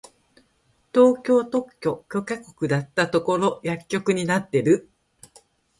[0.95, 4.89] 東京特許許可局だったところ薬局になってる！